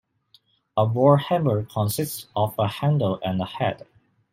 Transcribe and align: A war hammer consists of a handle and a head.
A 0.75 0.83
war 0.83 1.17
hammer 1.19 1.63
consists 1.63 2.25
of 2.35 2.55
a 2.57 2.67
handle 2.67 3.19
and 3.23 3.39
a 3.39 3.45
head. 3.45 3.85